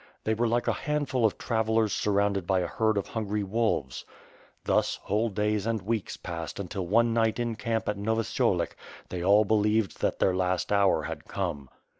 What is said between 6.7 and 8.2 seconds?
one night in camp at